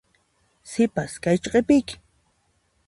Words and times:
Sipas, 0.71 1.11
kaychu 1.23 1.47
q'ipiyki? 1.51 1.95